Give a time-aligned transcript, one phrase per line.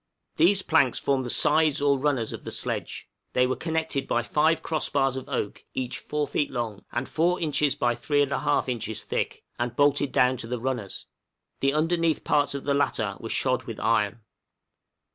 [0.37, 4.63] These planks formed the sides or runners of the sledge; they were connected by five
[4.63, 9.03] cross bars of oak, each 4 feet long, and 4 inches by 3 1/2 inches
[9.03, 11.05] thick, and bolted down to the runners;
[11.59, 14.21] the underneath parts of the latter were shod with iron.